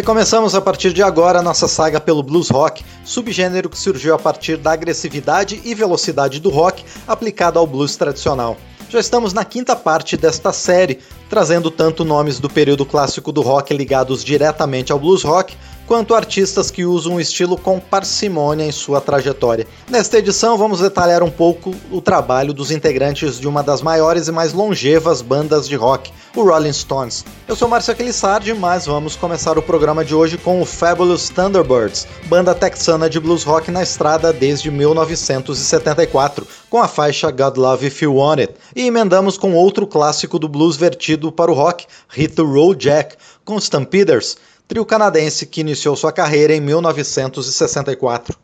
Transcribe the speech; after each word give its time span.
Recomeçamos 0.00 0.54
a 0.54 0.62
partir 0.62 0.94
de 0.94 1.02
agora 1.02 1.42
nossa 1.42 1.68
saga 1.68 2.00
pelo 2.00 2.22
blues 2.22 2.48
rock, 2.48 2.82
subgênero 3.04 3.68
que 3.68 3.78
surgiu 3.78 4.14
a 4.14 4.18
partir 4.18 4.56
da 4.56 4.72
agressividade 4.72 5.60
e 5.62 5.74
velocidade 5.74 6.40
do 6.40 6.48
rock 6.48 6.82
aplicada 7.06 7.58
ao 7.58 7.66
blues 7.66 7.96
tradicional. 7.96 8.56
Já 8.88 8.98
estamos 8.98 9.34
na 9.34 9.44
quinta 9.44 9.76
parte 9.76 10.16
desta 10.16 10.54
série, 10.54 11.00
trazendo 11.28 11.70
tanto 11.70 12.02
nomes 12.02 12.40
do 12.40 12.48
período 12.48 12.86
clássico 12.86 13.30
do 13.30 13.42
rock 13.42 13.74
ligados 13.74 14.24
diretamente 14.24 14.90
ao 14.90 14.98
blues 14.98 15.22
rock, 15.22 15.54
quanto 15.90 16.14
artistas 16.14 16.70
que 16.70 16.84
usam 16.84 17.16
o 17.16 17.20
estilo 17.20 17.58
com 17.58 17.80
parcimônia 17.80 18.62
em 18.62 18.70
sua 18.70 19.00
trajetória. 19.00 19.66
Nesta 19.88 20.18
edição, 20.18 20.56
vamos 20.56 20.78
detalhar 20.78 21.20
um 21.20 21.30
pouco 21.32 21.74
o 21.90 22.00
trabalho 22.00 22.54
dos 22.54 22.70
integrantes 22.70 23.40
de 23.40 23.48
uma 23.48 23.60
das 23.60 23.82
maiores 23.82 24.28
e 24.28 24.30
mais 24.30 24.52
longevas 24.52 25.20
bandas 25.20 25.68
de 25.68 25.74
rock, 25.74 26.12
o 26.36 26.44
Rolling 26.44 26.72
Stones. 26.72 27.24
Eu 27.48 27.56
sou 27.56 27.66
Márcio 27.66 27.92
Aquilissardi, 27.92 28.54
mas 28.54 28.86
vamos 28.86 29.16
começar 29.16 29.58
o 29.58 29.62
programa 29.62 30.04
de 30.04 30.14
hoje 30.14 30.38
com 30.38 30.62
o 30.62 30.64
Fabulous 30.64 31.28
Thunderbirds, 31.28 32.06
banda 32.26 32.54
texana 32.54 33.10
de 33.10 33.18
blues 33.18 33.42
rock 33.42 33.72
na 33.72 33.82
estrada 33.82 34.32
desde 34.32 34.70
1974, 34.70 36.46
com 36.70 36.78
a 36.78 36.86
faixa 36.86 37.32
God 37.32 37.56
Love 37.56 37.88
If 37.88 38.00
You 38.02 38.14
Want 38.14 38.38
It, 38.38 38.54
e 38.76 38.86
emendamos 38.86 39.36
com 39.36 39.54
outro 39.54 39.88
clássico 39.88 40.38
do 40.38 40.48
blues 40.48 40.76
vertido 40.76 41.32
para 41.32 41.50
o 41.50 41.54
rock, 41.54 41.84
Hit 42.10 42.36
the 42.36 42.42
Road 42.42 42.78
Jack, 42.78 43.16
com 43.44 43.58
Stampeders, 43.58 44.36
trio 44.70 44.86
canadense 44.86 45.46
que 45.46 45.62
iniciou 45.62 45.96
sua 45.96 46.12
carreira 46.12 46.54
em 46.54 46.60
1964. 46.60 48.38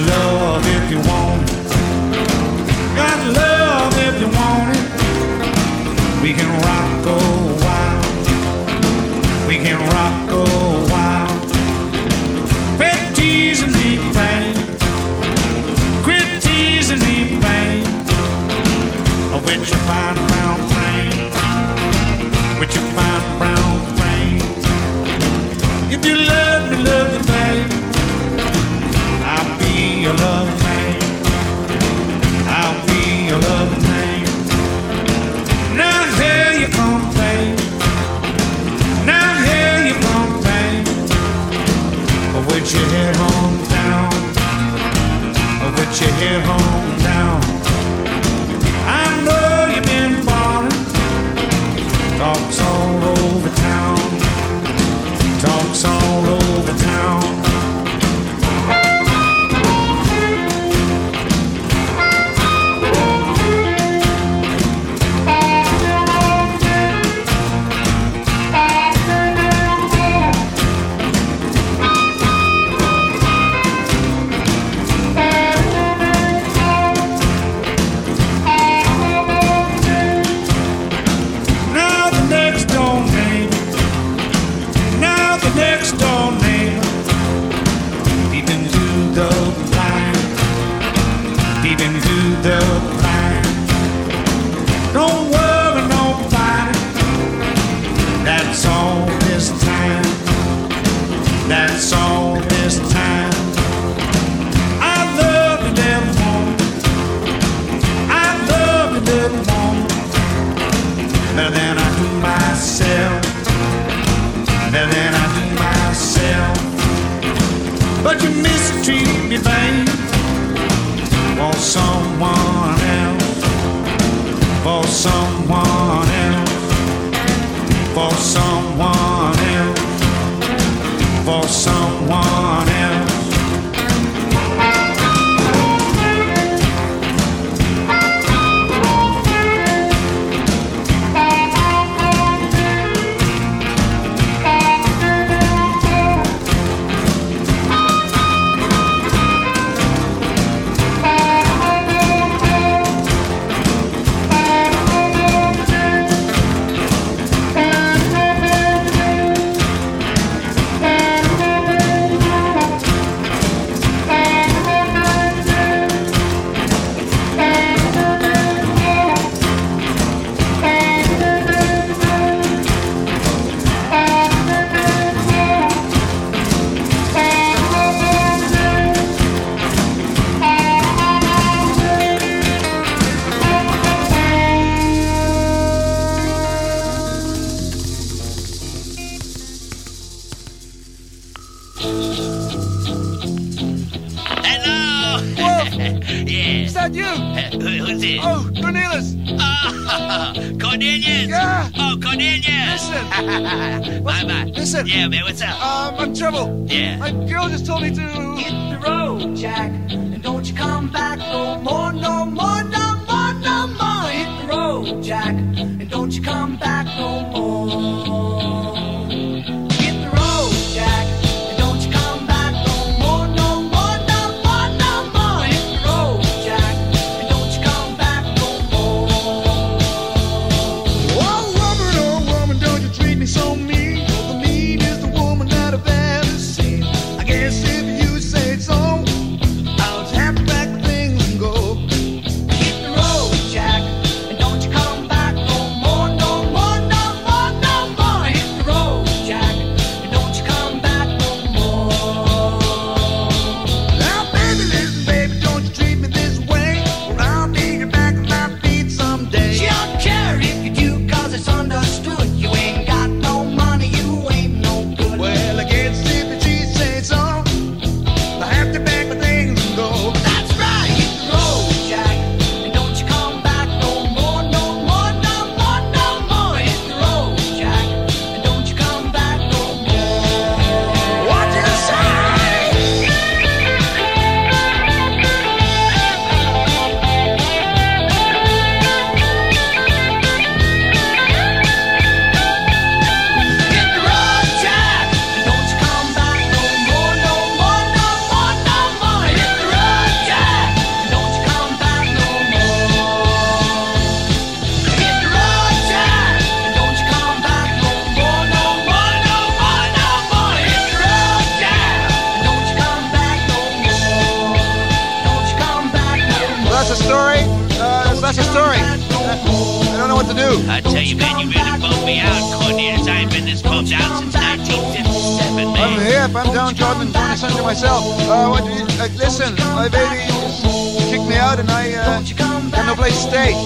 love. 0.00 0.23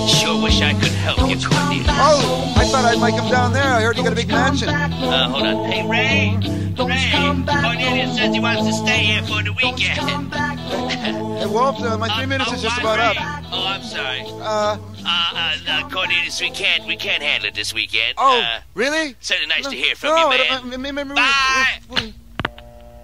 Sure 0.08 0.43
wish 0.43 0.62
I 0.62 0.72
could 0.72 0.88
help. 0.88 1.19
Don't 1.19 1.28
Here's 1.28 1.44
what 1.49 1.58
Oh, 2.00 2.55
I 2.56 2.64
thought 2.64 2.84
I'd 2.84 2.99
like 2.99 3.14
him 3.14 3.31
down 3.31 3.52
there. 3.52 3.62
I 3.62 3.82
heard 3.82 3.96
you 3.96 4.02
got 4.02 4.12
a 4.12 4.16
big 4.16 4.28
mansion. 4.28 4.70
Uh, 4.70 5.28
hold 5.28 5.46
on. 5.46 5.70
Hey, 5.70 5.87
Ray. 5.87 6.37
Ray. 6.82 7.10
Cornelius 7.12 8.16
says 8.16 8.32
he 8.32 8.40
wants 8.40 8.66
to 8.66 8.72
stay 8.72 9.05
here 9.05 9.22
for 9.22 9.43
the 9.43 9.52
weekend. 9.52 10.32
hey, 10.32 11.46
Wolf, 11.46 11.82
uh, 11.82 11.99
my 11.99 12.08
three 12.14 12.25
um, 12.25 12.28
minutes 12.31 12.50
oh, 12.50 12.55
is 12.55 12.62
just 12.62 12.78
about 12.78 12.99
Ray. 12.99 13.20
up. 13.20 13.44
Oh, 13.52 13.66
I'm 13.66 13.82
sorry. 13.82 14.22
Uh, 14.22 14.78
uh, 14.78 14.78
uh, 15.05 15.56
uh, 15.69 15.88
Cornelius, 15.90 16.40
we 16.40 16.50
can't, 16.50 16.87
we 16.87 16.96
can't 16.96 17.22
handle 17.22 17.49
it 17.49 17.55
this 17.55 17.75
weekend. 17.75 18.14
Oh, 18.16 18.40
uh, 18.40 18.60
really? 18.75 19.14
Certainly 19.20 19.49
nice 19.49 19.64
no, 19.64 19.70
to 19.70 19.76
hear 19.76 19.94
from 19.94 20.10
no, 20.10 20.31
you, 20.32 20.38
man. 20.38 20.70
No, 20.70 20.76
no, 20.76 21.02
no, 21.02 21.14
Bye. 21.14 22.12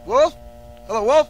Wolf? 0.07 0.37
Hello, 0.87 1.05
Wolf? 1.05 1.29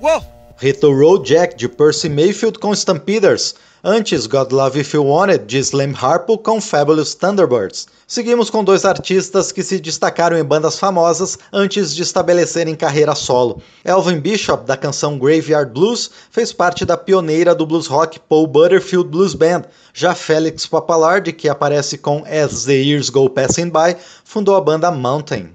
Wolf? 0.00 0.26
Hit 0.60 0.80
the 0.80 0.92
road, 0.92 1.24
Jack, 1.24 1.58
de 1.58 1.68
Percy 1.68 2.08
Mayfield 2.08 2.60
com 2.60 2.74
Stampeders. 2.74 3.54
Antes, 3.84 4.28
God 4.28 4.52
Love 4.52 4.78
If 4.78 4.94
You 4.94 5.04
Wanted, 5.04 5.46
de 5.46 5.58
Slim 5.58 5.92
Harpo 6.00 6.38
com 6.38 6.60
Fabulous 6.60 7.16
Thunderbirds. 7.16 7.88
Seguimos 8.06 8.48
com 8.48 8.62
dois 8.62 8.84
artistas 8.84 9.50
que 9.50 9.60
se 9.60 9.80
destacaram 9.80 10.38
em 10.38 10.44
bandas 10.44 10.78
famosas 10.78 11.36
antes 11.52 11.92
de 11.92 12.02
estabelecerem 12.02 12.76
carreira 12.76 13.16
solo. 13.16 13.60
Elvin 13.84 14.20
Bishop, 14.20 14.64
da 14.66 14.76
canção 14.76 15.18
Graveyard 15.18 15.72
Blues, 15.72 16.12
fez 16.30 16.52
parte 16.52 16.84
da 16.84 16.96
pioneira 16.96 17.56
do 17.56 17.66
blues 17.66 17.88
rock 17.88 18.20
Paul 18.20 18.46
Butterfield 18.46 19.08
Blues 19.08 19.34
Band. 19.34 19.62
Já 19.92 20.14
Felix 20.14 20.64
Papalard, 20.64 21.32
que 21.32 21.48
aparece 21.48 21.98
com 21.98 22.22
As 22.24 22.64
the 22.64 22.74
Years 22.74 23.10
Go 23.10 23.28
Passing 23.28 23.70
By, 23.70 23.96
fundou 24.24 24.54
a 24.54 24.60
banda 24.60 24.92
Mountain. 24.92 25.54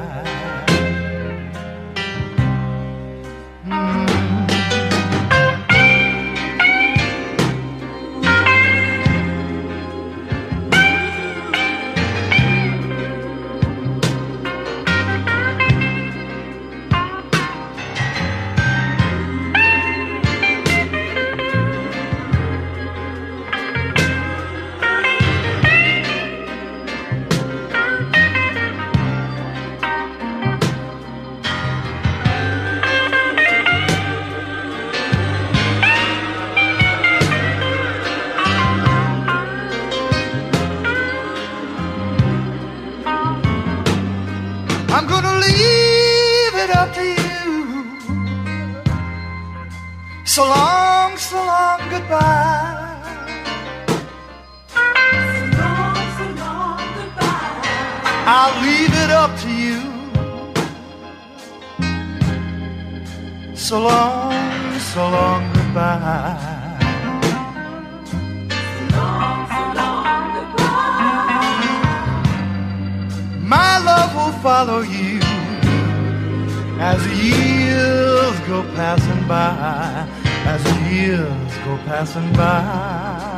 So 63.68 63.82
long, 63.82 64.32
so 64.80 65.10
long, 65.10 65.44
goodbye. 65.52 66.38
My 73.42 73.78
love 73.80 74.16
will 74.16 74.32
follow 74.42 74.80
you 74.84 75.20
as 76.80 77.04
the 77.04 77.14
years 77.14 78.40
go 78.48 78.64
passing 78.74 79.28
by, 79.28 80.08
as 80.46 80.64
the 80.64 80.96
years 80.96 81.58
go 81.66 81.78
passing 81.88 82.32
by. 82.32 83.37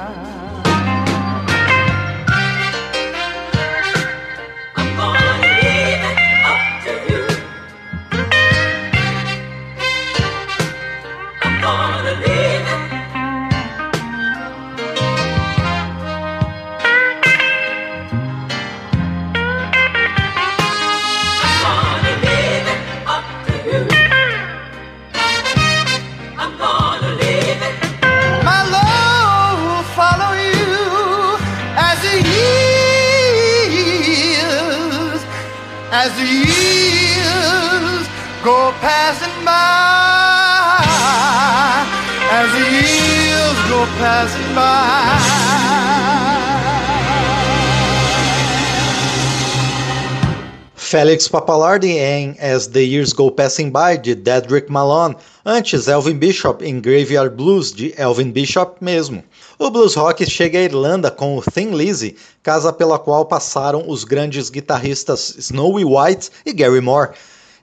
Felix 50.90 51.28
Papalardi 51.28 51.92
em 51.92 52.36
As 52.40 52.66
the 52.66 52.80
Years 52.80 53.14
Go 53.14 53.30
Passing 53.30 53.70
By, 53.70 53.96
de 54.02 54.16
Dedrick 54.16 54.72
Malone. 54.72 55.16
Antes, 55.46 55.88
Elvin 55.88 56.18
Bishop 56.18 56.66
em 56.66 56.82
Graveyard 56.82 57.36
Blues, 57.36 57.72
de 57.72 57.94
Elvin 57.96 58.32
Bishop 58.32 58.84
mesmo. 58.84 59.24
O 59.60 59.70
blues 59.70 59.94
rock 59.94 60.28
chega 60.28 60.58
à 60.58 60.64
Irlanda 60.64 61.12
com 61.12 61.38
o 61.38 61.44
Thin 61.44 61.76
Lizzy, 61.76 62.16
casa 62.42 62.74
pela 62.74 62.98
qual 62.98 63.24
passaram 63.26 63.88
os 63.88 64.04
grandes 64.04 64.50
guitarristas 64.50 65.36
Snowy 65.38 65.86
White 65.86 66.32
e 66.44 66.52
Gary 66.52 66.82
Moore. 66.82 67.12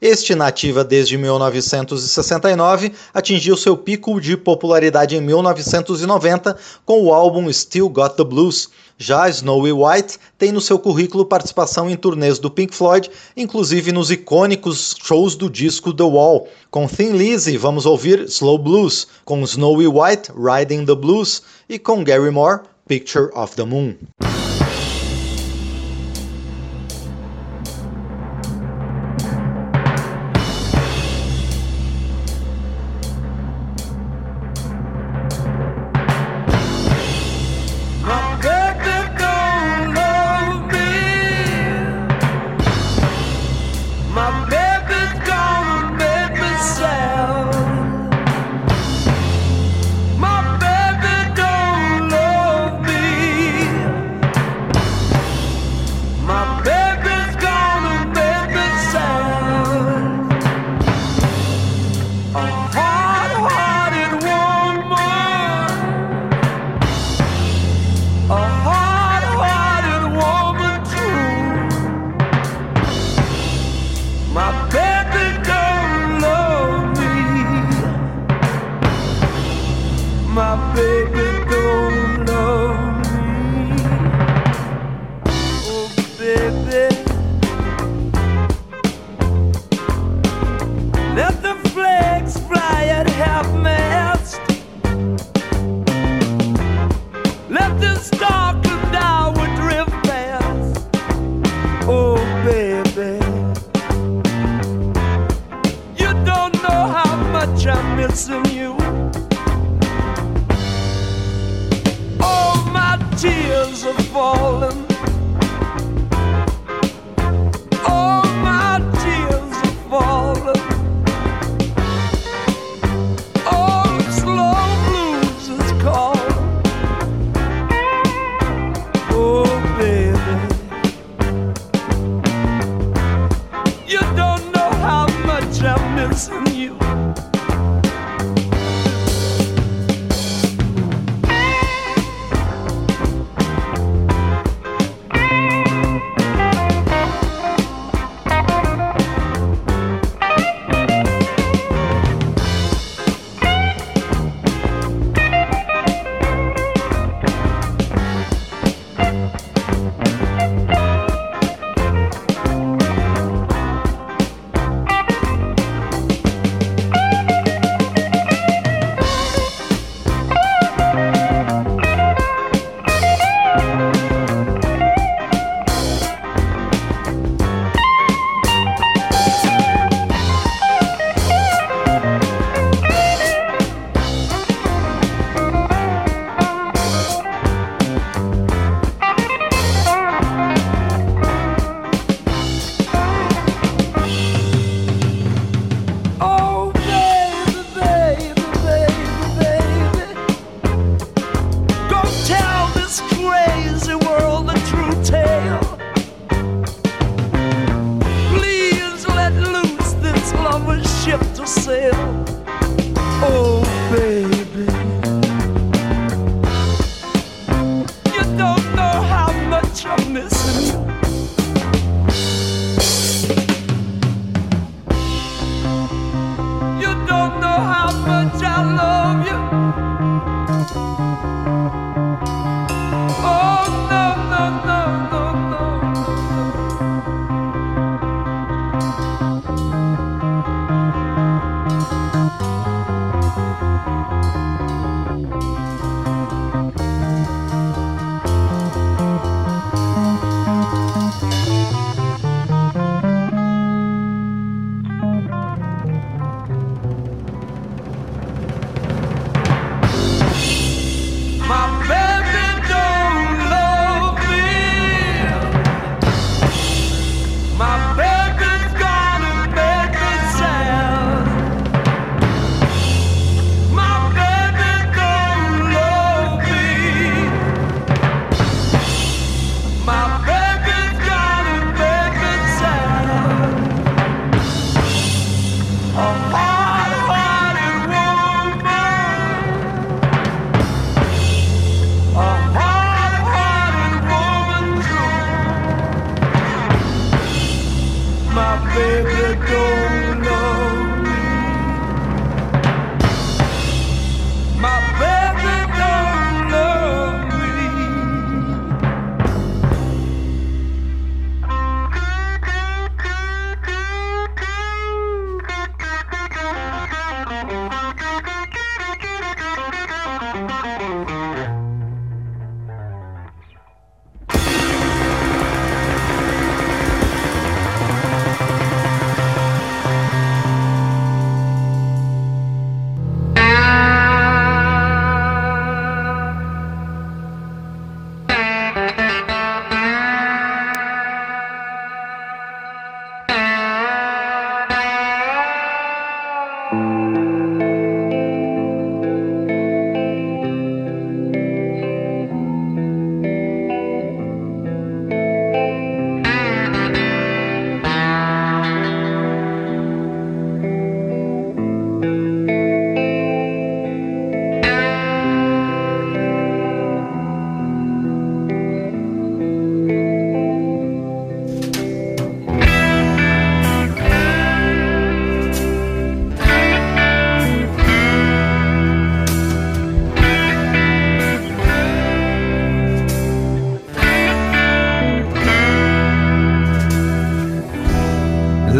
Este, 0.00 0.34
nativa 0.36 0.84
desde 0.84 1.16
1969, 1.16 2.92
atingiu 3.12 3.56
seu 3.56 3.76
pico 3.76 4.20
de 4.20 4.36
popularidade 4.36 5.16
em 5.16 5.20
1990 5.20 6.56
com 6.84 7.02
o 7.02 7.12
álbum 7.12 7.52
Still 7.52 7.88
Got 7.88 8.14
the 8.16 8.24
Blues. 8.24 8.68
Já 8.98 9.28
Snowy 9.28 9.72
White 9.72 10.18
tem 10.38 10.50
no 10.50 10.60
seu 10.60 10.78
currículo 10.78 11.26
participação 11.26 11.90
em 11.90 11.96
turnês 11.96 12.38
do 12.38 12.50
Pink 12.50 12.74
Floyd, 12.74 13.10
inclusive 13.36 13.92
nos 13.92 14.10
icônicos 14.10 14.96
shows 15.02 15.34
do 15.34 15.50
disco 15.50 15.92
The 15.92 16.02
Wall. 16.02 16.48
Com 16.70 16.88
Thin 16.88 17.12
Lizzy, 17.12 17.58
vamos 17.58 17.84
ouvir 17.84 18.20
Slow 18.22 18.56
Blues, 18.56 19.06
com 19.24 19.42
Snowy 19.42 19.86
White, 19.86 20.32
Riding 20.34 20.86
the 20.86 20.94
Blues 20.94 21.42
e 21.68 21.78
com 21.78 22.02
Gary 22.02 22.30
Moore, 22.30 22.62
Picture 22.88 23.30
of 23.34 23.54
the 23.54 23.64
Moon. 23.64 23.96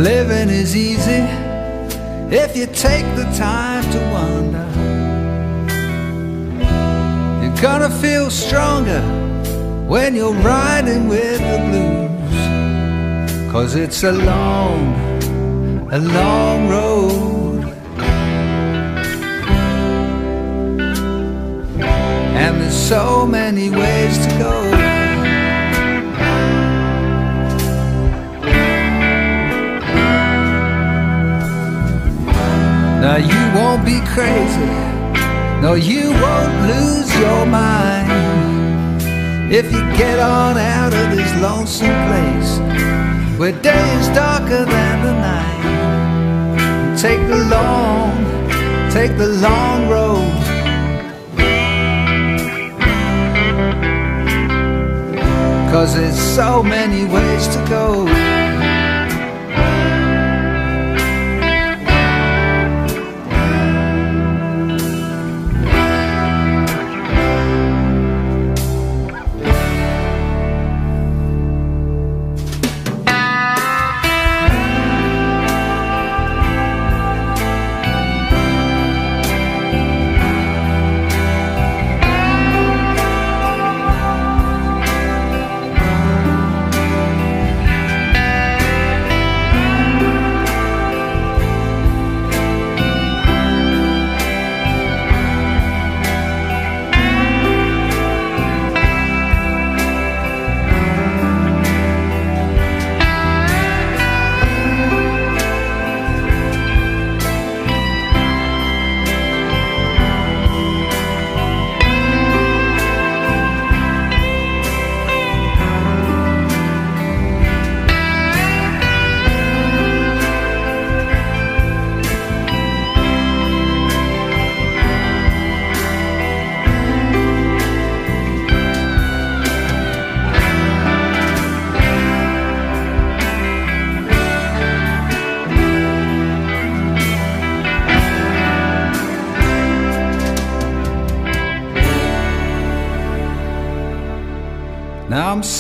Living 0.07 0.51
is 0.51 0.77
easy 0.77 1.25
if 2.31 2.57
you 2.57 2.67
take 2.67 3.05
the 3.17 3.25
time 3.37 3.83
to 3.91 3.99
wander. 4.15 4.69
You're 7.43 7.61
gonna 7.61 7.91
feel 7.91 8.31
stronger 8.31 9.03
when 9.89 10.15
you're 10.15 10.33
riding 10.33 11.09
with 11.09 11.41
the 11.51 11.59
blues. 11.67 13.51
Cause 13.51 13.75
it's 13.75 14.05
a 14.05 14.13
long, 14.13 14.81
a 15.91 15.99
long 15.99 16.69
road. 16.69 17.65
And 22.43 22.61
there's 22.61 22.89
so 22.89 23.27
many 23.27 23.71
ways 23.71 24.25
to 24.25 24.39
go. 24.39 24.96
Be 33.87 34.01
crazy. 34.15 34.67
No, 35.63 35.75
you 35.75 36.11
won't 36.11 36.55
lose 36.67 37.11
your 37.21 37.47
mind 37.47 38.11
if 39.53 39.67
you 39.67 39.81
get 39.97 40.19
on 40.19 40.59
out 40.59 40.93
of 40.93 41.17
this 41.17 41.33
lonesome 41.41 41.97
place 42.09 42.59
where 43.39 43.53
day 43.63 43.85
is 44.01 44.09
darker 44.09 44.65
than 44.65 45.05
the 45.07 45.13
night. 45.31 46.99
Take 46.99 47.21
the 47.29 47.45
long, 47.55 48.11
take 48.91 49.17
the 49.17 49.29
long 49.29 49.89
road. 49.89 50.33
Cause 55.71 55.95
there's 55.95 56.19
so 56.19 56.61
many 56.61 57.05
ways 57.05 57.47
to 57.55 57.65
go. 57.69 58.26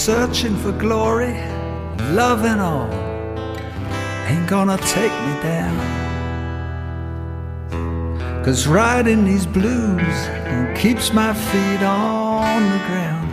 Searching 0.07 0.57
for 0.59 0.71
glory, 0.71 1.35
love 2.14 2.45
and 2.45 2.61
all. 2.61 2.92
Ain't 4.29 4.49
gonna 4.49 4.79
take 4.79 5.11
me 5.27 5.33
down. 5.42 5.77
Cause 8.45 8.69
riding 8.69 9.25
these 9.25 9.47
blues 9.47 10.16
keeps 10.81 11.12
my 11.12 11.35
feet 11.35 11.83
on 11.83 12.62
the 12.71 12.79
ground. 12.88 13.33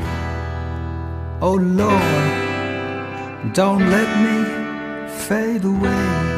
Oh 1.43 1.57
Lord, 1.83 2.33
don't 3.53 3.88
let 3.91 4.09
me 4.25 4.38
fade 5.27 5.65
away. 5.65 6.32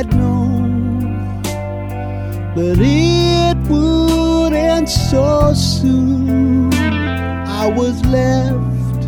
Had 0.00 0.16
known 0.16 1.42
that 2.54 2.78
it 2.80 3.58
would 3.68 4.54
end 4.54 4.88
so 4.88 5.52
soon. 5.52 6.72
I 7.62 7.66
was 7.66 8.02
left 8.06 9.02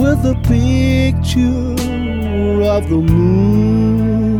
with 0.00 0.20
a 0.24 0.36
picture 0.44 1.74
of 2.74 2.88
the 2.88 3.02
moon. 3.14 4.38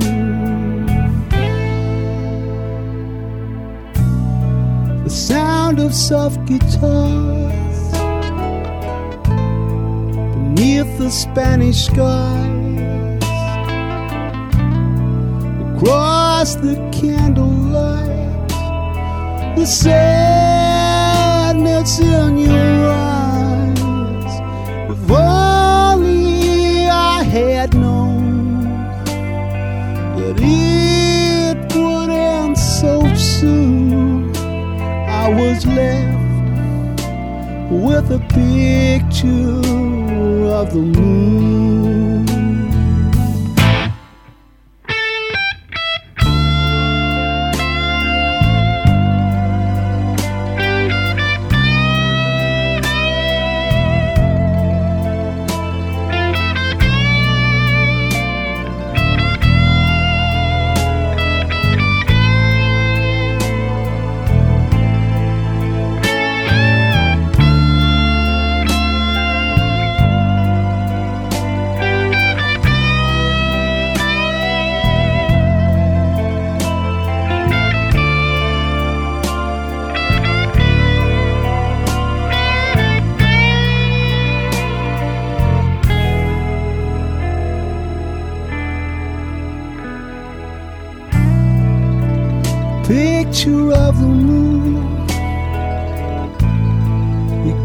The 5.04 5.10
sound 5.10 5.80
of 5.80 5.92
soft 5.94 6.46
guitars 6.46 7.82
beneath 10.32 10.96
the 10.96 11.10
Spanish 11.10 11.84
skies, 11.84 12.55
across 15.76 16.54
the 16.56 16.74
candlelight, 16.90 18.48
the 19.56 19.66
sadness 19.66 19.98
in 21.98 22.38
your 22.38 22.88
eyes. 22.88 24.40
If 24.90 25.10
only 25.10 26.88
I 26.88 27.22
had 27.24 27.74
known 27.74 28.64
that 30.16 30.40
it 30.40 31.74
would 31.76 32.10
end 32.10 32.56
so 32.56 33.14
soon, 33.14 34.34
I 34.34 35.28
was 35.28 35.66
left 35.66 36.16
with 37.70 38.10
a 38.12 38.20
picture 38.30 39.60
of 40.58 40.72
the 40.72 40.80
moon. 40.80 41.65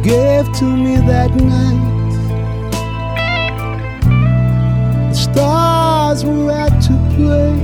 Gave 0.04 0.52
to 0.54 0.66
me 0.66 0.96
that 0.96 1.32
night. 1.36 1.90
The 5.10 5.14
stars 5.14 6.26
were 6.26 6.52
out 6.52 6.82
to 6.84 6.94
play. 7.16 7.56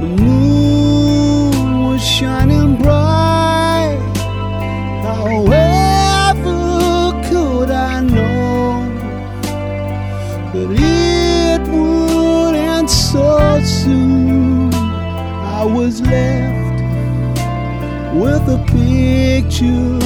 The 0.00 0.22
moon 0.22 1.84
was 1.84 2.02
shining 2.02 2.76
bright. 2.76 3.98
However, 5.04 6.56
could 7.28 7.70
I 7.70 8.00
know 8.00 8.88
that 10.52 10.70
it 10.70 11.68
would 11.68 12.54
end 12.54 12.88
so 12.88 13.60
soon? 13.62 14.72
I 14.72 15.64
was 15.64 16.00
left 16.00 16.80
with 18.14 18.48
a 18.48 18.64
picture 18.72 19.97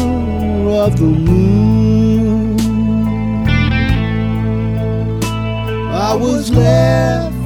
of 0.79 0.97
the 0.99 1.05
moon. 1.05 2.59
I 5.91 6.15
was 6.15 6.51
left 6.51 7.37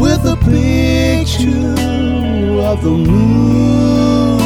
with 0.00 0.24
a 0.24 0.36
picture 0.36 1.74
of 2.62 2.82
the 2.82 2.90
moon. 2.90 4.40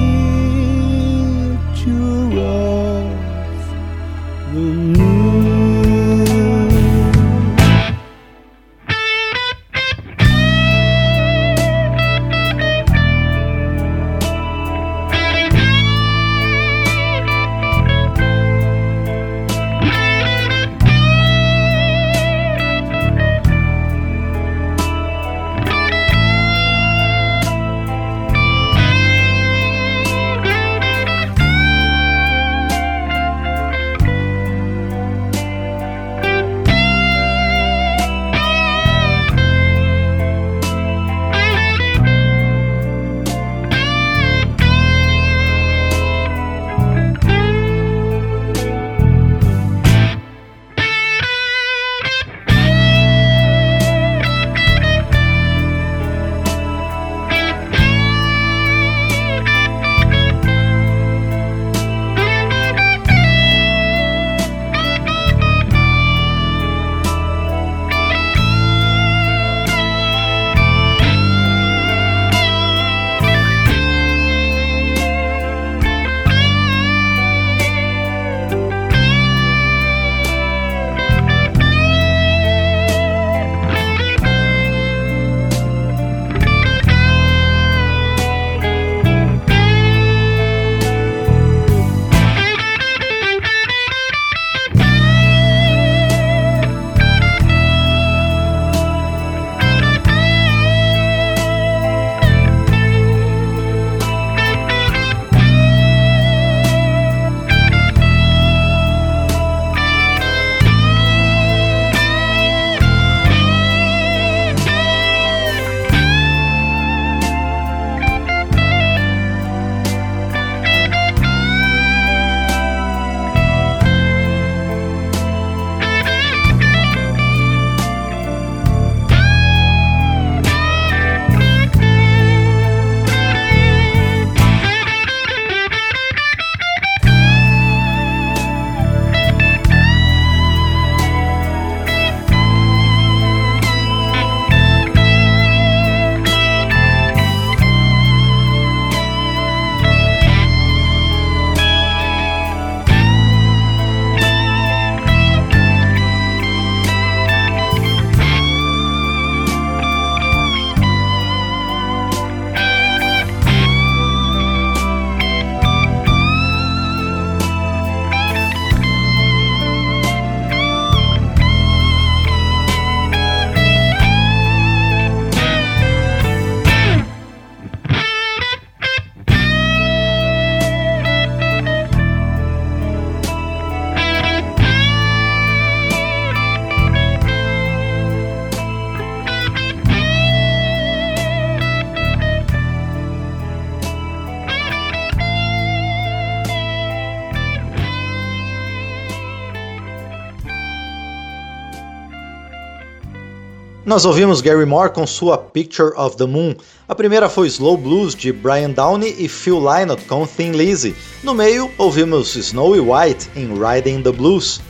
Nós 203.91 204.06
ouvimos 204.06 204.39
Gary 204.39 204.65
Moore 204.65 204.93
com 204.93 205.06
sua 205.06 205.38
Picture 205.38 205.91
of 205.97 206.15
the 206.15 206.25
Moon. 206.25 206.56
A 206.88 206.95
primeira 206.95 207.27
foi 207.27 207.47
Slow 207.47 207.75
Blues 207.75 208.15
de 208.15 208.32
Brian 208.32 208.69
Downey 208.69 209.13
e 209.19 209.27
Phil 209.27 209.60
Lynott 209.60 210.06
com 210.06 210.25
Thin 210.25 210.51
Lizzy. 210.51 210.95
No 211.21 211.34
meio, 211.34 211.69
ouvimos 211.77 212.34
Snowy 212.38 212.80
White 212.80 213.30
em 213.36 213.49
Riding 213.49 214.01
the 214.01 214.13
Blues. 214.13 214.62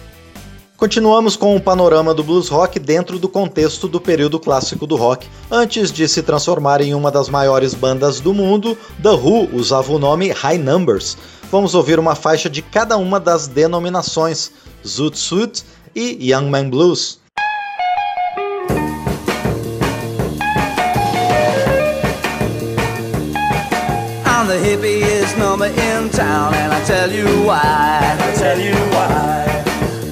Continuamos 0.76 1.36
com 1.36 1.56
o 1.56 1.62
panorama 1.62 2.16
do 2.16 2.24
blues 2.24 2.50
rock 2.50 2.80
dentro 2.80 3.20
do 3.20 3.30
contexto 3.30 3.88
do 3.88 4.02
período 4.02 4.40
clássico 4.40 4.88
do 4.88 4.96
rock. 4.96 5.28
Antes 5.52 5.92
de 5.92 6.08
se 6.08 6.24
transformar 6.24 6.82
em 6.82 6.96
uma 6.96 7.12
das 7.12 7.30
maiores 7.30 7.76
bandas 7.76 8.20
do 8.20 8.34
mundo, 8.34 8.76
The 9.04 9.12
Who 9.12 9.56
usava 9.56 9.94
o 9.94 10.00
nome 10.00 10.32
High 10.32 10.58
Numbers. 10.58 11.16
Vamos 11.52 11.76
ouvir 11.76 12.00
uma 12.00 12.16
faixa 12.16 12.50
de 12.50 12.64
cada 12.64 12.98
uma 12.98 13.20
das 13.20 13.48
denominações, 13.48 14.50
Zoot 14.84 15.16
Suit 15.16 15.64
e 15.94 16.32
Young 16.32 16.50
Man 16.50 16.72
Blues. 16.72 17.21
The 24.52 24.58
hippiest 24.58 25.38
number 25.38 25.68
in 25.68 26.10
town, 26.10 26.54
and 26.54 26.74
I 26.74 26.84
tell 26.84 27.10
you 27.10 27.26
why. 27.46 28.18
I 28.20 28.36
tell 28.36 28.60
you 28.60 28.74
why. 28.92 29.64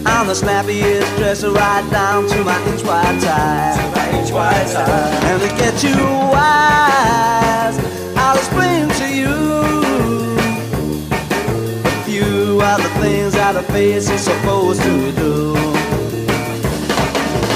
I'm 0.06 0.28
the 0.28 0.34
snappiest 0.34 1.14
dresser 1.18 1.52
right 1.52 1.86
down 1.92 2.26
to 2.30 2.44
my 2.46 2.58
inch 2.68 2.82
wide 2.86 3.20
tie. 3.20 3.76
To 3.76 4.00
my 4.00 4.18
inch 4.18 4.32
wide 4.32 4.68
tie. 4.68 5.20
And 5.30 5.42
to 5.42 5.50
get 5.58 5.84
you 5.84 5.98
wise, 6.32 7.76
I'll 8.16 8.38
explain 8.38 8.88
to 9.02 9.08
you 9.14 9.36
a 11.84 12.04
few 12.06 12.62
of 12.62 12.78
the 12.82 12.92
things 13.02 13.34
that 13.34 13.58
a 13.58 13.64
face 13.74 14.10
is 14.10 14.22
supposed 14.22 14.82
to 14.84 15.12
do. 15.12 15.54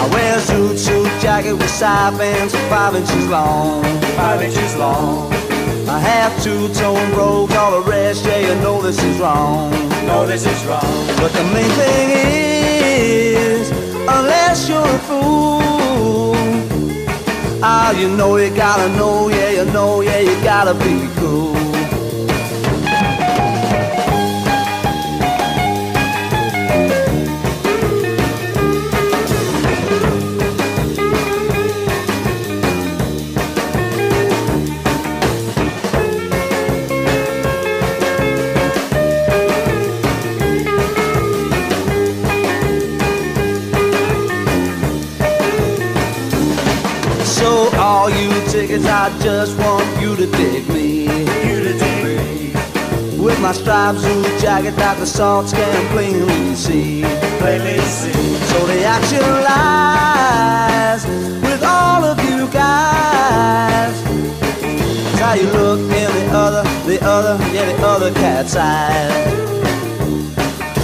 I 0.02 0.10
wear 0.12 0.38
a 0.38 0.42
suit, 0.42 0.78
suit 0.78 1.22
jacket 1.22 1.54
with 1.54 1.70
side 1.70 2.18
bands 2.18 2.54
five 2.68 2.94
inches 2.94 3.30
long, 3.30 3.84
five 4.18 4.42
inches 4.42 4.76
long. 4.76 5.53
I 5.94 6.00
have 6.00 6.44
two-tone 6.44 7.12
robe, 7.12 7.52
all 7.52 7.80
the 7.80 7.88
rest, 7.88 8.26
yeah, 8.26 8.40
you 8.40 8.56
know 8.64 8.82
this 8.82 8.98
is 9.04 9.20
wrong. 9.20 9.70
No, 10.08 10.26
this 10.26 10.44
is 10.44 10.66
wrong. 10.66 10.82
But 11.18 11.32
the 11.34 11.44
main 11.54 11.70
thing 11.70 12.10
is, 13.30 13.70
unless 14.10 14.68
you're 14.68 14.82
a 14.82 15.00
fool, 15.08 16.34
ah, 17.62 17.92
you 17.92 18.10
know 18.10 18.38
you 18.38 18.50
gotta 18.56 18.90
know, 18.98 19.30
yeah, 19.30 19.52
you 19.52 19.66
know, 19.72 20.02
yeah, 20.02 20.18
you 20.18 20.34
gotta 20.44 20.74
be 20.74 21.08
cool. 21.18 21.54
I 48.96 49.10
just 49.24 49.58
want 49.58 49.90
you 50.00 50.16
to 50.16 50.28
dig 50.28 50.70
me. 50.70 51.06
You 51.48 51.58
to 51.66 51.74
dig 51.74 51.98
me. 52.06 53.18
With 53.18 53.42
my 53.42 53.52
striped 53.52 54.00
suit 54.00 54.40
jacket 54.40 54.76
that 54.76 55.00
the 55.00 55.08
salts 55.08 55.52
can 55.52 55.88
plainly 55.92 56.54
see. 56.54 57.02
Plainly 57.40 57.80
see. 57.80 58.36
So 58.54 58.68
the 58.68 58.84
action 58.86 59.26
lies 59.50 61.08
with 61.42 61.64
all 61.64 62.06
of 62.06 62.20
you 62.30 62.48
guys. 62.54 63.96
It's 64.62 65.20
how 65.20 65.34
you 65.34 65.50
look 65.50 65.80
in 65.80 66.12
the 66.20 66.26
other, 66.38 66.64
the 66.86 67.04
other, 67.04 67.36
yeah, 67.52 67.66
the 67.66 67.84
other 67.84 68.14
cat's 68.14 68.56
eyes. 68.56 69.10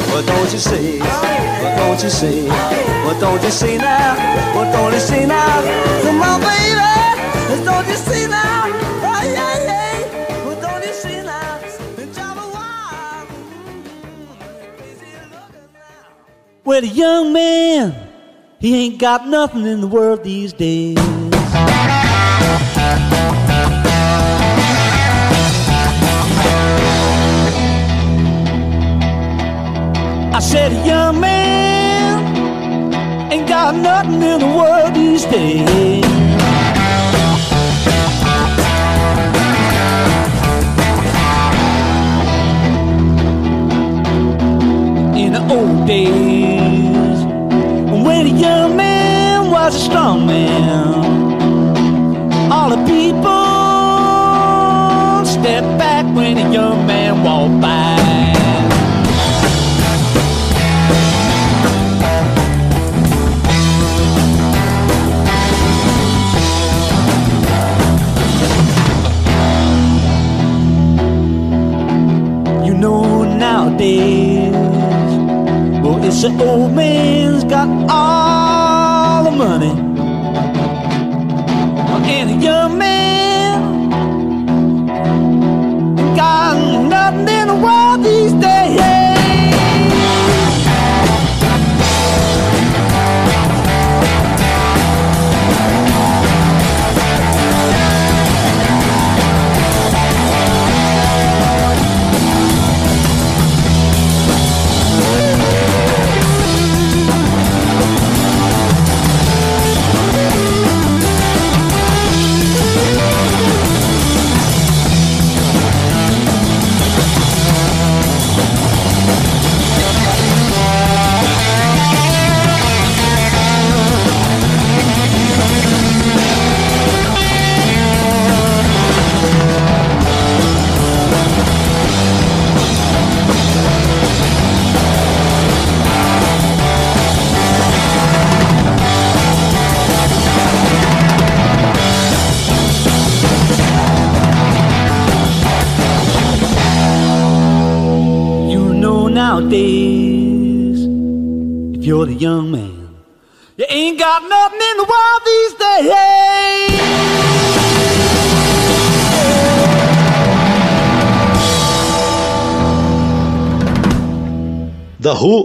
What 0.10 0.26
don't 0.26 0.52
you 0.52 0.58
see? 0.58 0.98
What 0.98 1.78
don't 1.78 2.02
you 2.04 2.10
see? 2.10 2.48
What 3.06 3.20
don't 3.20 3.44
you 3.44 3.52
see 3.52 3.78
now? 3.78 4.16
What 4.56 4.72
don't 4.74 4.94
you 4.94 5.00
see 5.00 5.28
now? 5.28 5.62
Come 6.02 6.22
on, 6.24 6.42
baby. 6.42 6.99
Well, 16.70 16.82
the 16.82 16.88
young 16.88 17.34
man, 17.34 17.96
he 18.60 18.86
ain't 18.86 19.00
got 19.00 19.28
nothing 19.28 19.66
in 19.66 19.82
the 19.82 19.88
world 19.88 20.24
these 20.24 20.54
days. 20.54 21.00
I 30.32 30.40
said, 30.40 30.74
a 30.74 30.86
young 30.86 31.20
man 31.20 33.34
ain't 33.34 33.50
got 33.50 33.74
nothing 33.74 34.22
in 34.22 34.40
the 34.40 34.54
world 34.56 34.94
these 34.94 35.26
days. 35.26 36.09
In 45.30 45.36
the 45.36 45.54
old 45.54 45.86
days, 45.86 47.24
when 48.04 48.26
a 48.26 48.30
young 48.30 48.76
man 48.76 49.52
was 49.52 49.76
a 49.76 49.80
strong 49.80 50.26
man, 50.26 50.96
all 52.52 52.72
the 52.72 52.84
people 52.88 53.30
stepped 55.24 55.78
back 55.78 56.04
when 56.16 56.36
a 56.36 56.52
young 56.52 56.88
man 56.88 57.24
walked 57.24 57.62
by. 57.62 57.99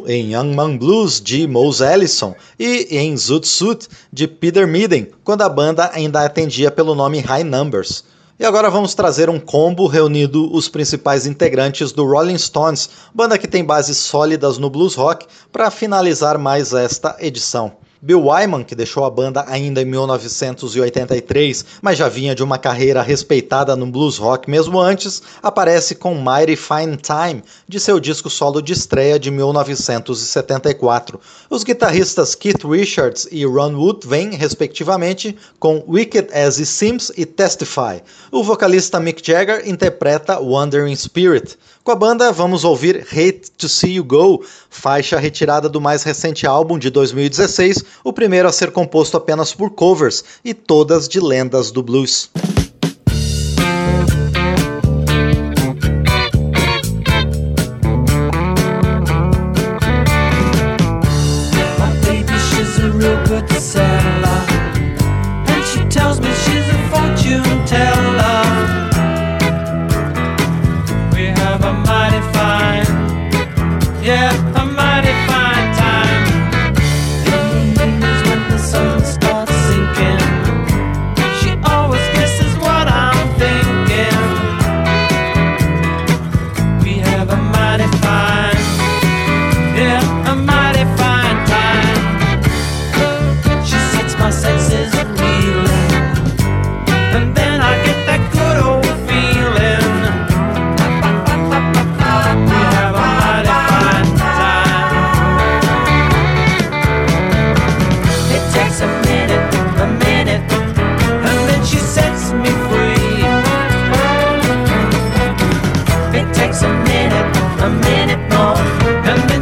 Em 0.07 0.33
Young 0.35 0.55
Man 0.55 0.77
Blues 0.77 1.21
de 1.21 1.47
Mose 1.47 1.85
Allison 1.85 2.35
e 2.59 2.89
em 2.91 3.17
Zoot 3.17 3.47
Suit 3.47 3.89
de 4.13 4.27
Peter 4.27 4.67
Meeden, 4.67 5.09
quando 5.23 5.43
a 5.43 5.49
banda 5.49 5.91
ainda 5.95 6.25
atendia 6.25 6.71
pelo 6.71 6.95
nome 6.95 7.21
High 7.21 7.45
Numbers. 7.45 8.03
E 8.39 8.45
agora 8.45 8.69
vamos 8.69 8.95
trazer 8.95 9.31
um 9.31 9.39
combo 9.39 9.87
reunindo 9.87 10.53
os 10.53 10.69
principais 10.69 11.25
integrantes 11.25 11.93
do 11.93 12.05
Rolling 12.05 12.39
Stones, 12.39 12.91
banda 13.15 13.39
que 13.39 13.47
tem 13.47 13.65
bases 13.65 13.99
sólidas 13.99 14.59
no 14.59 14.69
blues 14.69 14.97
rock, 14.97 15.27
para 15.53 15.71
finalizar 15.71 16.37
mais 16.37 16.73
esta 16.73 17.17
edição. 17.21 17.84
Bill 18.05 18.27
Wyman, 18.27 18.63
que 18.65 18.75
deixou 18.75 19.07
a 19.07 19.11
banda 19.11 19.47
ainda 19.49 19.81
em 19.81 19.87
1983, 19.87 21.65
mas 21.81 21.97
já 21.97 22.07
vinha 22.07 22.35
de 22.35 22.43
uma 22.43 22.59
carreira 22.59 23.01
respeitada 23.01 23.75
no 23.75 23.87
blues 23.87 24.19
rock 24.19 24.51
mesmo 24.51 24.79
antes, 24.79 25.23
aparece 25.43 25.95
com 25.95 26.15
Mighty 26.15 26.55
Fine 26.55 26.99
Time, 26.99 27.43
de 27.67 27.81
seu 27.81 27.99
disco 27.99 28.29
solo 28.29 28.61
de 28.61 28.75
estreia 28.75 29.19
de 29.19 29.31
1974. 29.31 31.19
Os 31.49 31.65
guitarristas 31.65 32.35
Keith 32.35 32.63
Richards 32.63 33.27
e 33.33 33.47
Ron 33.47 33.75
Wood 33.75 34.07
vêm, 34.07 34.35
respectivamente, 34.35 35.35
com 35.59 35.83
Wicked 35.89 36.29
As 36.31 36.59
It 36.59 36.67
Seems 36.67 37.11
e 37.17 37.25
Testify. 37.25 38.03
O 38.31 38.45
vocalista 38.45 39.01
Mick 39.01 39.27
Jagger 39.27 39.67
interpreta 39.67 40.39
Wandering 40.39 40.95
Spirit. 40.95 41.57
Com 41.85 41.93
a 41.93 41.95
banda, 41.95 42.33
vamos 42.33 42.65
ouvir 42.65 43.07
Hate 43.13 43.51
to 43.59 43.69
See 43.69 43.97
You 43.97 44.05
Go, 44.05 44.43
faixa 44.71 45.19
retirada 45.19 45.69
do 45.69 45.83
mais 45.83 46.03
recente 46.03 46.47
álbum 46.47 46.79
de 46.79 46.89
2016, 46.89 47.85
o 48.03 48.11
primeiro 48.11 48.49
a 48.49 48.53
ser 48.53 48.71
composto 48.71 49.19
apenas 49.19 49.53
por 49.53 49.69
covers 49.69 50.25
e 50.43 50.55
todas 50.55 51.07
de 51.07 51.21
lendas 51.21 51.71
do 51.71 51.83
blues. 51.83 52.31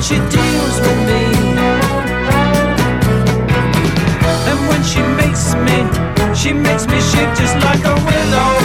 she 0.02 0.16
deals 0.16 0.80
with 0.80 0.98
me. 1.06 1.22
And 4.50 4.58
when 4.68 4.82
she 4.82 5.00
makes 5.20 5.54
me, 5.54 6.34
she 6.34 6.52
makes 6.52 6.86
me 6.88 7.00
shake 7.00 7.32
just 7.36 7.56
like 7.64 7.84
a 7.84 7.94
willow. 7.94 8.61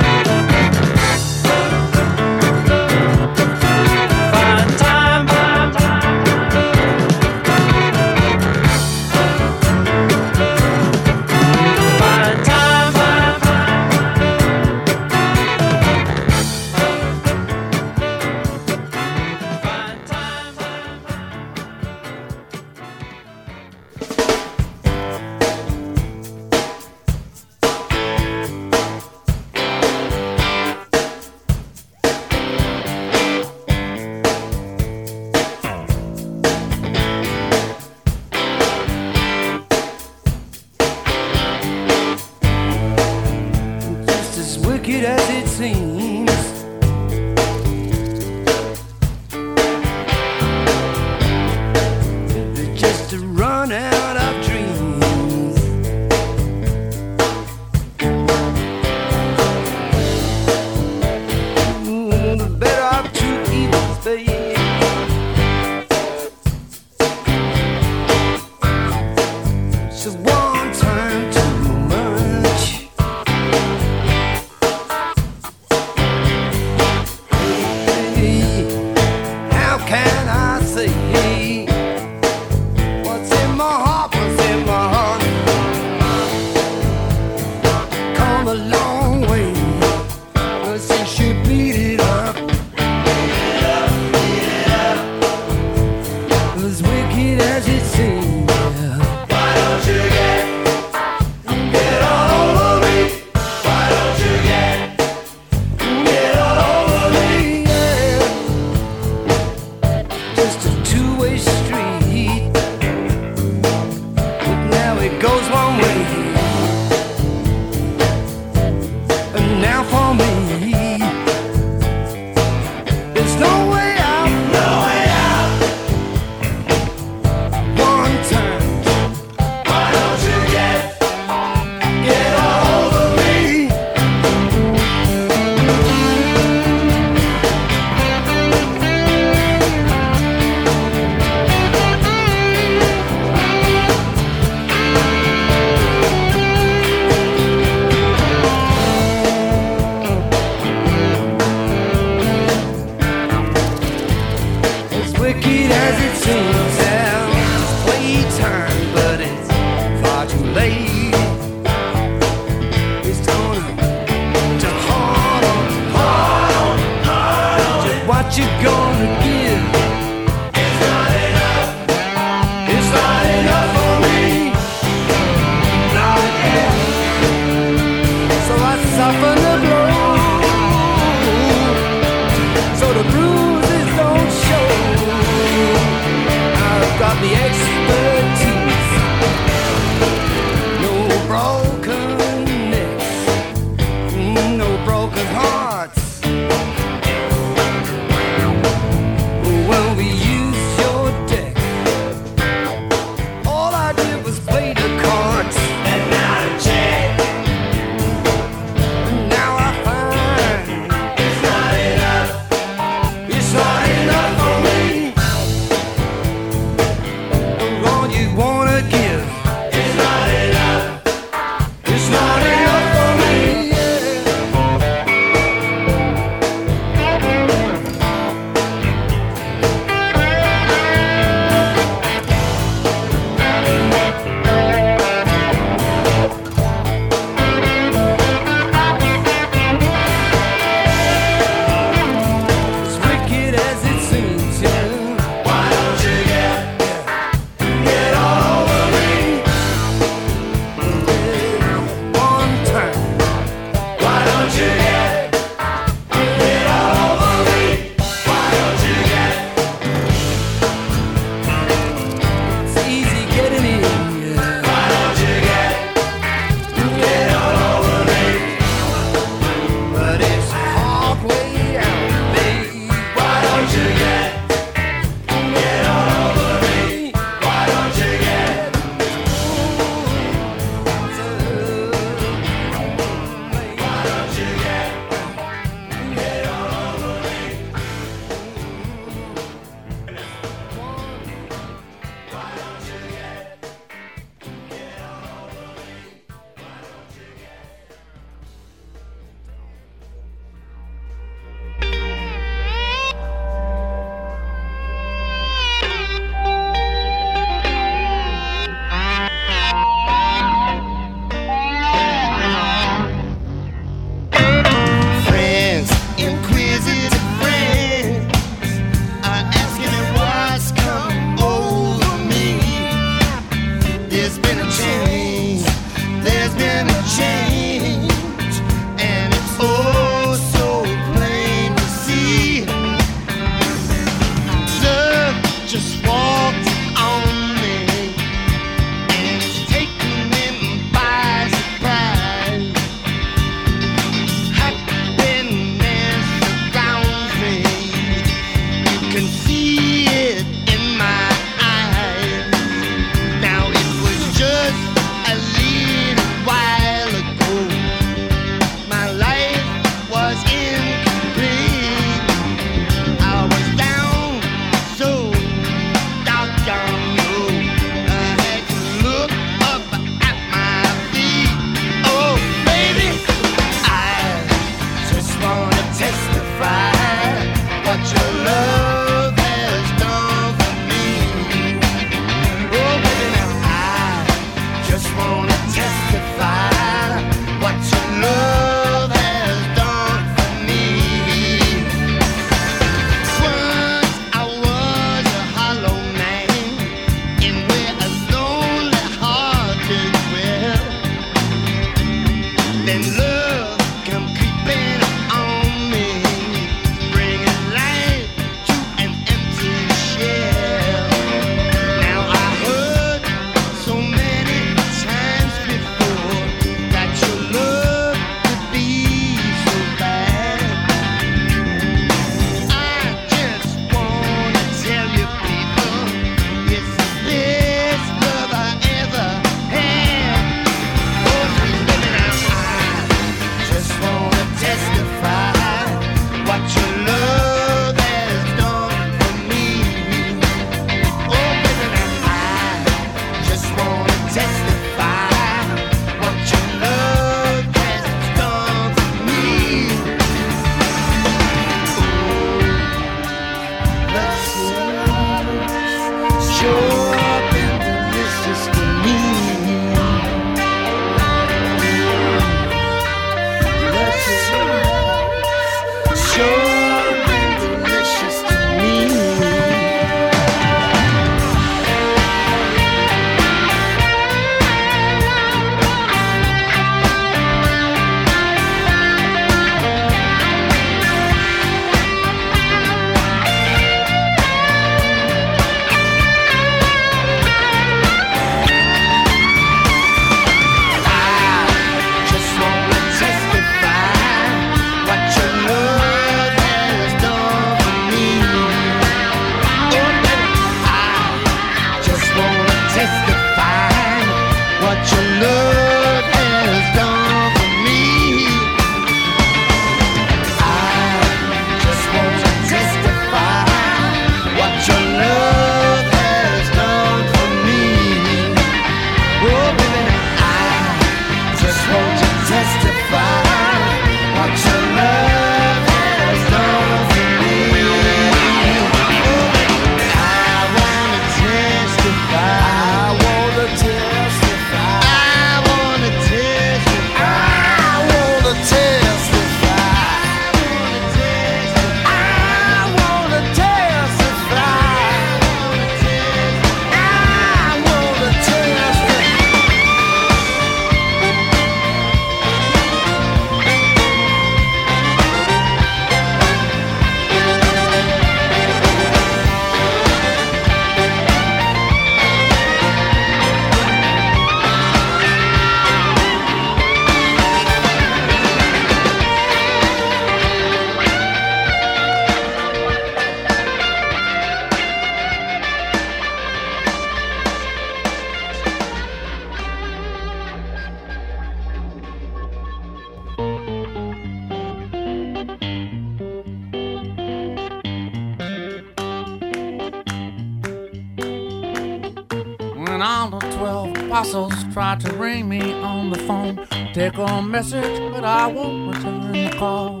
Take 596.94 597.18
a 597.18 597.42
message, 597.42 598.12
but 598.12 598.24
I 598.24 598.46
won't 598.46 598.94
return 598.94 599.32
the 599.32 599.50
call. 599.58 600.00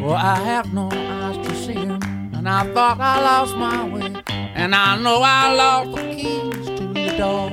Well, 0.00 0.14
I 0.14 0.36
have 0.36 0.72
no 0.72 0.88
eyes 0.92 1.36
to 1.48 1.54
see 1.56 1.72
him, 1.72 2.00
and 2.32 2.48
I 2.48 2.72
thought 2.72 3.00
I 3.00 3.20
lost 3.20 3.56
my 3.56 3.82
way, 3.88 4.22
and 4.54 4.72
I 4.72 4.96
know 5.02 5.20
I 5.20 5.52
lost 5.54 5.96
the 5.96 6.14
keys 6.14 6.64
to 6.78 6.86
the 6.94 7.08
door. 7.18 7.50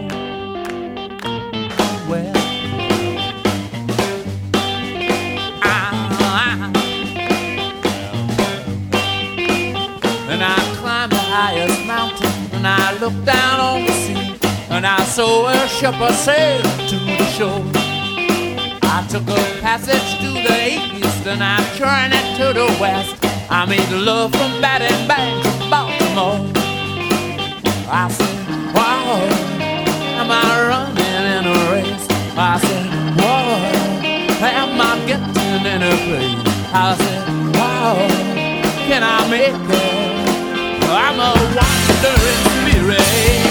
Well, 2.07 2.31
I, 5.63 6.71
and 10.29 10.43
I 10.43 10.75
climbed 10.77 11.11
the 11.11 11.17
highest 11.17 11.85
mountain, 11.87 12.55
and 12.55 12.67
I 12.67 12.93
looked 12.99 13.25
down 13.25 13.59
on 13.59 13.85
the 13.85 13.93
sea, 13.93 14.37
and 14.69 14.85
I 14.85 15.03
saw 15.05 15.47
a 15.47 15.67
ship 15.67 15.95
sail 16.13 16.61
to 16.61 16.97
the 16.99 17.25
shore. 17.31 17.74
Took 19.15 19.29
a 19.29 19.61
passage 19.61 20.19
to 20.19 20.27
the 20.27 20.97
east, 20.97 21.25
and 21.25 21.41
I 21.41 21.55
turned 21.77 22.13
it 22.13 22.35
to 22.35 22.51
the 22.51 22.65
west. 22.81 23.15
I 23.49 23.65
made 23.65 23.89
love 23.89 24.33
from 24.33 24.59
Baton 24.59 25.07
Bank 25.07 25.41
to 25.41 25.69
Baltimore. 25.69 26.43
I 27.87 28.09
said, 28.11 28.75
Wow, 28.75 29.23
am 30.19 30.29
I 30.29 30.43
running 30.67 31.23
in 31.31 31.45
a 31.47 31.55
race? 31.71 32.07
I 32.35 32.59
said, 32.59 33.15
Wow, 33.15 33.55
am 34.43 34.81
I 34.81 34.99
getting 35.07 35.65
in 35.65 35.81
a 35.81 35.95
place? 36.03 36.43
I 36.73 36.97
said, 36.99 37.55
Wow, 37.55 37.95
can 38.89 39.01
I 39.01 39.29
make 39.29 39.55
it? 39.55 39.95
I'm 40.91 41.19
a 41.21 41.31
wandering 41.55 42.99
spirit. 42.99 43.44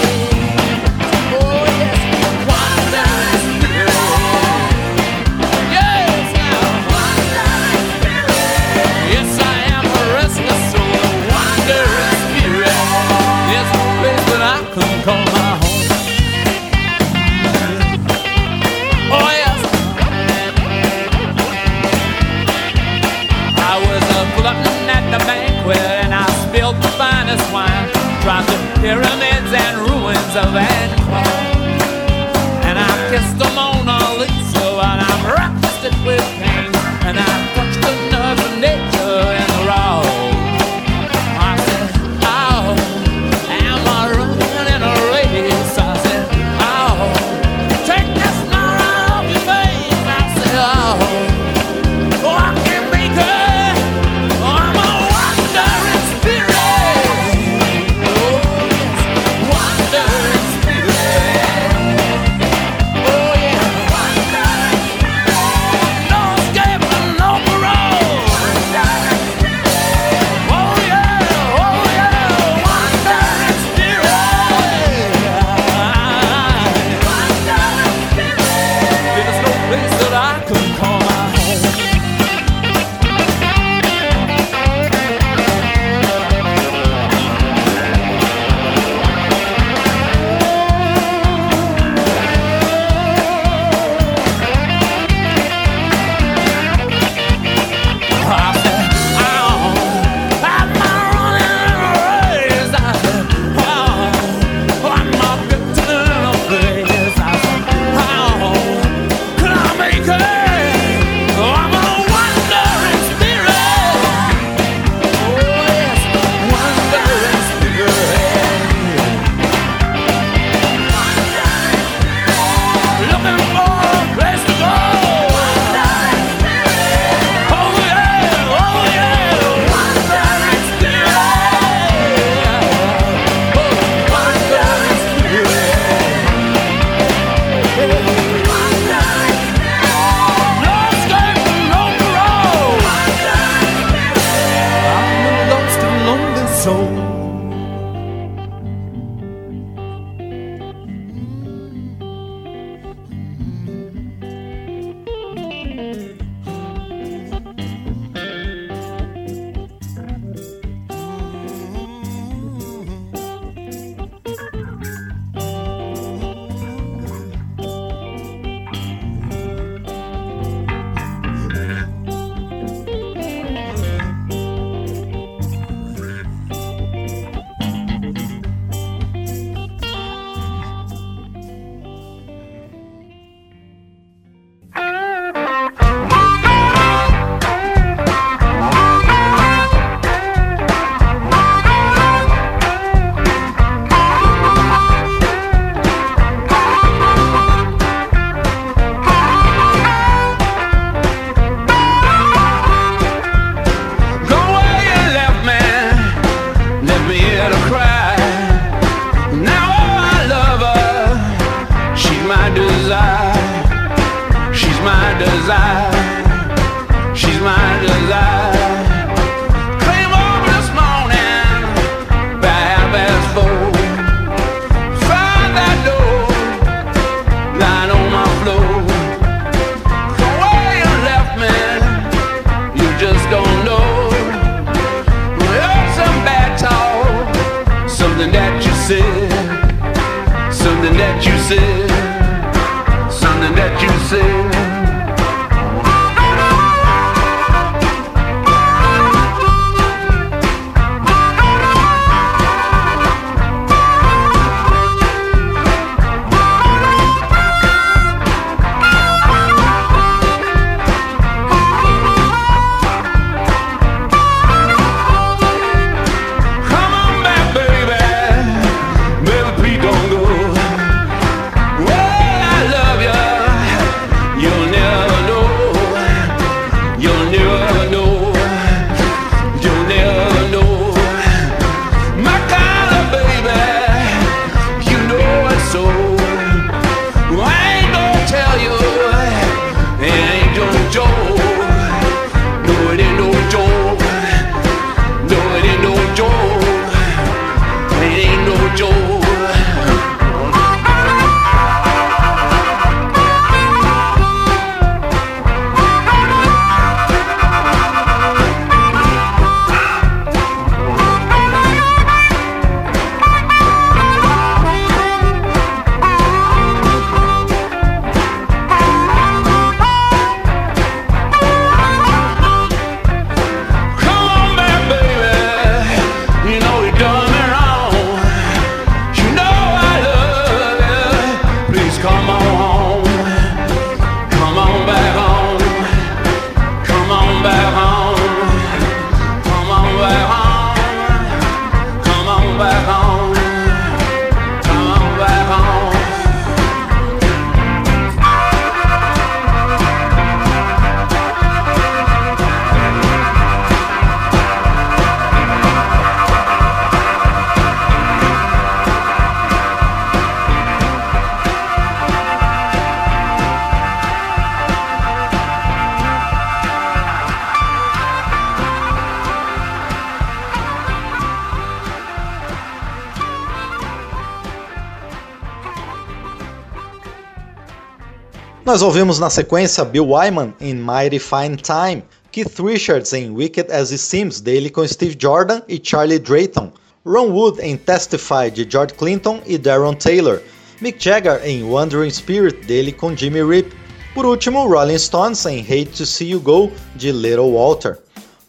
Nós 378.75 378.81
ouvimos 378.81 379.19
na 379.19 379.29
sequência 379.29 379.85
Bill 379.85 380.09
Wyman 380.09 380.53
em 380.59 380.73
Mighty 380.73 381.17
Fine 381.17 381.55
Time, 381.55 382.03
Keith 382.29 382.59
Richards 382.59 383.13
em 383.13 383.31
Wicked 383.31 383.71
as 383.71 383.89
It 383.89 384.01
Seems, 384.01 384.41
dele 384.41 384.69
com 384.69 384.85
Steve 384.85 385.15
Jordan 385.17 385.61
e 385.65 385.79
Charlie 385.81 386.19
Drayton, 386.19 386.73
Ron 387.05 387.29
Wood 387.31 387.61
em 387.61 387.77
Testify, 387.77 388.51
de 388.53 388.67
George 388.69 388.93
Clinton 388.95 389.39
e 389.45 389.57
Darren 389.57 389.95
Taylor, 389.95 390.41
Mick 390.81 391.01
Jagger 391.01 391.39
em 391.45 391.63
Wandering 391.63 392.11
Spirit, 392.11 392.65
dele 392.65 392.91
com 392.91 393.15
Jimmy 393.15 393.41
Rip, 393.45 393.73
por 394.13 394.25
último 394.25 394.67
Rolling 394.67 394.99
Stones 394.99 395.45
em 395.45 395.61
Hate 395.61 395.91
to 395.95 396.05
See 396.05 396.31
You 396.31 396.41
Go, 396.41 396.69
de 396.97 397.13
Little 397.13 397.53
Walter. 397.53 397.97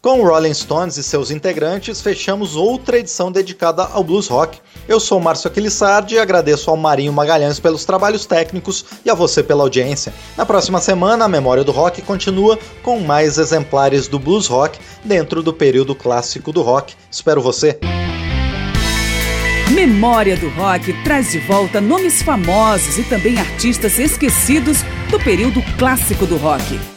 Com 0.07 0.23
Rolling 0.23 0.53
Stones 0.53 0.95
e 0.95 1.03
seus 1.03 1.31
integrantes, 1.31 1.99
fechamos 1.99 2.55
outra 2.55 2.97
edição 2.97 3.29
dedicada 3.29 3.83
ao 3.91 4.05
blues 4.05 4.29
rock. 4.29 4.57
Eu 4.87 5.01
sou 5.01 5.19
Márcio 5.19 5.49
Aquilissardi 5.49 6.15
e 6.15 6.17
agradeço 6.17 6.69
ao 6.69 6.77
Marinho 6.77 7.11
Magalhães 7.11 7.59
pelos 7.59 7.83
trabalhos 7.83 8.25
técnicos 8.25 8.85
e 9.03 9.09
a 9.09 9.13
você 9.13 9.43
pela 9.43 9.63
audiência. 9.63 10.13
Na 10.37 10.45
próxima 10.45 10.79
semana, 10.79 11.25
a 11.25 11.27
Memória 11.27 11.61
do 11.61 11.73
Rock 11.73 12.01
continua 12.03 12.57
com 12.81 13.01
mais 13.01 13.37
exemplares 13.37 14.07
do 14.07 14.17
blues 14.17 14.47
rock 14.47 14.79
dentro 15.03 15.43
do 15.43 15.51
período 15.51 15.93
clássico 15.93 16.53
do 16.53 16.61
rock. 16.61 16.95
Espero 17.11 17.41
você! 17.41 17.77
Memória 19.71 20.37
do 20.37 20.47
Rock 20.51 21.03
traz 21.03 21.33
de 21.33 21.39
volta 21.39 21.81
nomes 21.81 22.21
famosos 22.21 22.97
e 22.97 23.03
também 23.03 23.37
artistas 23.37 23.99
esquecidos 23.99 24.83
do 25.11 25.19
período 25.19 25.61
clássico 25.77 26.25
do 26.25 26.37
rock. 26.37 26.96